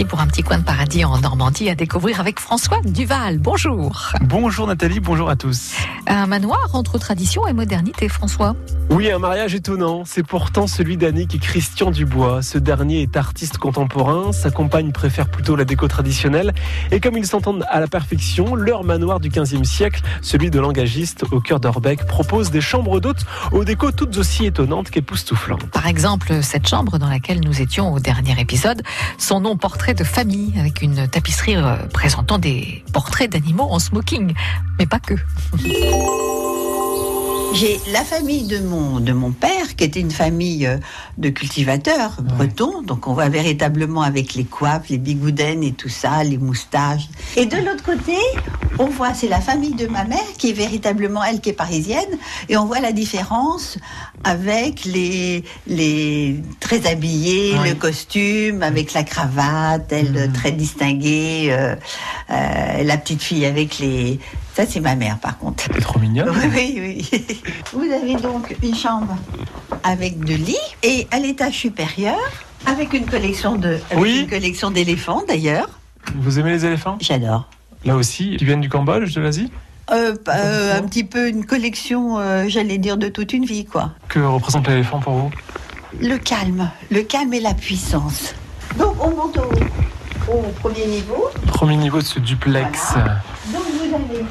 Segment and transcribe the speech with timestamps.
[0.00, 3.38] parti pour un petit coin de paradis en Normandie à découvrir avec François Duval.
[3.38, 4.12] Bonjour.
[4.22, 5.74] Bonjour Nathalie, bonjour à tous.
[6.06, 8.54] Un manoir entre tradition et modernité, François.
[8.90, 10.02] Oui, un mariage étonnant.
[10.04, 12.42] C'est pourtant celui d'Annick et Christian Dubois.
[12.42, 14.32] Ce dernier est artiste contemporain.
[14.32, 16.52] Sa compagne préfère plutôt la déco traditionnelle.
[16.90, 21.24] Et comme ils s'entendent à la perfection, leur manoir du 15e siècle, celui de l'engagiste
[21.30, 25.66] au cœur d'Orbeck, propose des chambres d'hôtes aux décos toutes aussi étonnantes qu'époustouflantes.
[25.70, 28.82] Par exemple, cette chambre dans laquelle nous étions au dernier épisode,
[29.18, 34.34] son nom portrait de famille avec une tapisserie euh, présentant des portraits d'animaux en smoking.
[34.78, 35.14] Mais pas que.
[37.52, 40.78] J'ai la famille de mon, de mon père, qui était une famille euh,
[41.18, 42.82] de cultivateurs bretons.
[42.82, 47.08] Donc, on voit véritablement avec les coiffes, les bigoudens et tout ça, les moustaches.
[47.36, 48.16] Et de l'autre côté,
[48.80, 52.12] on voit, c'est la famille de ma mère, qui est véritablement elle qui est parisienne.
[52.48, 53.78] Et on voit la différence
[54.24, 57.68] avec les, les très habillés, Oui.
[57.70, 60.32] le costume, avec la cravate, elle Mhm.
[60.32, 61.76] très distinguée, euh,
[62.30, 64.18] euh, la petite fille avec les.
[64.54, 65.64] Ça, c'est ma mère, par contre.
[65.72, 66.26] C'est trop mignon.
[66.54, 67.40] Oui, oui, oui.
[67.72, 69.14] Vous avez donc une chambre
[69.84, 72.18] avec deux lits et à l'étage supérieur,
[72.66, 74.20] avec une collection de, avec Oui.
[74.22, 75.68] une collection d'éléphants d'ailleurs.
[76.16, 76.96] Vous aimez les éléphants?
[77.00, 77.48] J'adore.
[77.84, 79.50] Là aussi, ils viennent du Cambodge, de l'Asie
[79.90, 83.90] Euh, euh, un petit peu une collection, euh, j'allais dire, de toute une vie, quoi.
[84.08, 85.30] Que représente l'éléphant pour vous
[86.00, 88.34] Le calme, le calme et la puissance.
[88.78, 91.28] Donc on monte au, au premier niveau.
[91.48, 92.92] Premier niveau de ce duplex.
[92.92, 93.16] Voilà.
[93.52, 94.24] Donc vous avez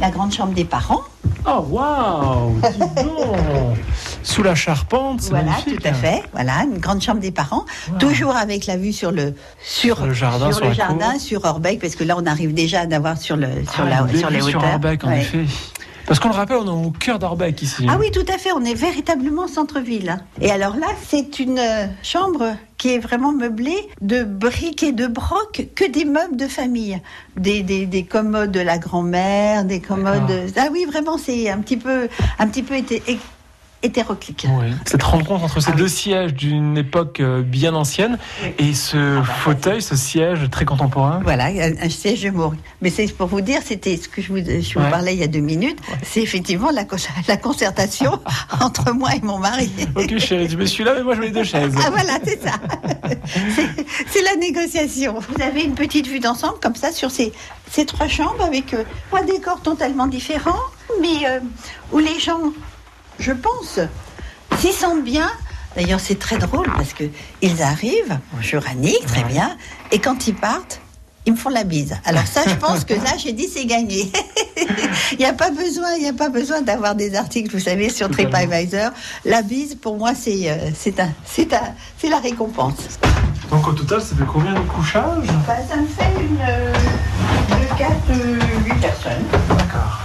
[0.00, 1.02] la grande chambre des parents.
[1.46, 2.96] Oh waouh dis donc.
[4.26, 5.80] Sous la charpente, Voilà, magnifique.
[5.80, 6.22] tout à fait.
[6.32, 7.64] Voilà, une grande chambre des parents,
[8.00, 11.20] toujours avec la vue sur le sur, Sur le jardin, sur sur le jardin, cour.
[11.20, 14.18] sur Orbeck, parce que là on arrive déjà à avoir sur le sur Ah, la
[14.18, 14.60] sur les hauteurs.
[14.60, 15.20] sur Orbeck, en Ouais.
[15.20, 15.44] effet.
[16.06, 17.84] Parce qu'on le rappelle, on est au cœur d'Orbeck ici.
[17.88, 18.50] Ah oui, tout à fait.
[18.52, 20.08] On est véritablement centre-ville.
[20.10, 20.20] hein.
[20.40, 25.08] Et alors là, c'est une euh, chambre qui est vraiment meublée de briques et de
[25.08, 27.00] brocs, que des meubles de famille,
[27.36, 30.30] des, des, des commodes de la grand-mère, des commodes.
[30.56, 32.08] Ah oui, vraiment, c'est un petit peu
[32.38, 33.18] un petit peu hé-
[33.86, 34.44] hétéroclite.
[34.48, 34.66] Oui.
[34.84, 35.80] Cette rencontre entre ces Ah oui.
[35.82, 38.18] deux sièges d'une époque euh, bien ancienne
[38.58, 41.20] et ce bah, fauteuil, ce siège très contemporain.
[41.24, 42.60] Voilà, un, un siège de Maurice.
[42.82, 44.90] Mais c'est pour vous dire, c'était ce que je vous, je vous Ouais.
[44.90, 46.96] parlais il y a deux minutes, c'est effectivement la, co-
[47.28, 48.20] la concertation
[48.60, 49.70] entre moi et mon mari.
[49.94, 51.74] Ok chérie, tu me suis là, mais moi je mets deux chaises.
[51.84, 52.52] Ah voilà, c'est ça.
[53.54, 55.18] C'est- C'est la négociation.
[55.18, 57.32] Vous avez une petite vue d'ensemble comme ça sur ces,
[57.70, 60.58] ces trois chambres avec euh, trois décors totalement différents,
[61.00, 61.40] mais euh,
[61.92, 62.40] où les gens,
[63.18, 63.78] je pense,
[64.58, 65.30] s'y sentent bien.
[65.76, 67.04] D'ailleurs, c'est très drôle parce que
[67.42, 69.28] ils arrivent, bonjour Annick, très Ouais.
[69.28, 69.56] bien,
[69.92, 70.80] et quand ils partent,
[71.26, 71.96] ils me font la bise.
[72.04, 74.10] Alors ça, je pense que là, j'ai dit c'est gagné.
[75.12, 77.90] Il n'y a pas besoin, il n'y a pas besoin d'avoir des articles, vous savez,
[77.90, 78.08] sur.
[78.10, 78.90] TripAdvisor.
[79.24, 82.76] La bise, pour moi, c'est euh, c'est un, c'est un, c'est la récompense.
[83.50, 85.26] Donc au total, ça fait combien de couchages?
[85.46, 86.72] Bah, ça me fait une, euh,
[87.50, 89.24] deux, quatre, euh, huit personnes.
[89.50, 90.00] D'accord.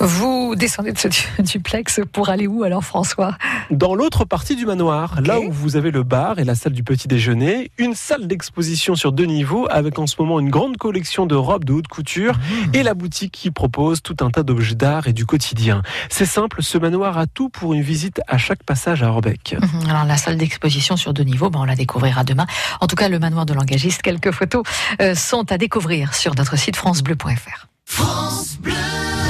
[0.00, 3.36] Vous descendez de ce du- duplex pour aller où alors, François?
[3.70, 6.82] Dans l'autre partie du manoir, là où vous avez le bar et la salle du
[6.82, 11.26] petit déjeuner, une salle d'exposition sur deux niveaux avec en ce moment une grande collection
[11.26, 12.34] de robes de haute couture
[12.74, 15.82] et la boutique qui propose tout un tas d'objets d'art et du quotidien.
[16.10, 19.56] C'est simple, ce manoir a tout pour une visite à chaque passage à Orbeck.
[19.60, 19.88] Mhm.
[19.90, 22.46] Alors la salle d'exposition sur deux niveaux, ben, on la découvrira demain.
[22.80, 24.62] En tout cas, le manoir de l'engagiste, quelques photos
[25.00, 27.66] euh, sont à découvrir sur notre site francebleu.fr.